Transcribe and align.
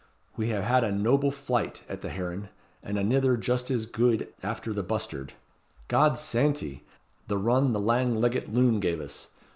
We 0.35 0.47
hae 0.47 0.61
had 0.63 0.83
a 0.83 0.91
noble 0.91 1.29
flight 1.29 1.83
at 1.87 2.01
the 2.01 2.09
heron, 2.09 2.49
and 2.81 2.97
anither 2.97 3.37
just 3.37 3.69
as 3.69 3.85
guid 3.85 4.29
after 4.41 4.73
the 4.73 4.81
bustard. 4.81 5.33
God's 5.89 6.19
santy! 6.19 6.83
the 7.27 7.37
run 7.37 7.71
the 7.71 7.79
lang 7.79 8.15
leggit 8.19 8.51
loon 8.51 8.79
gave 8.79 8.99
us. 8.99 9.29